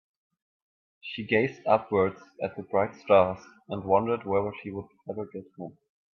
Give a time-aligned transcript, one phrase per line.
[0.99, 3.37] She gazed upwards at the bright stars
[3.69, 5.77] and wondered whether she would ever get home.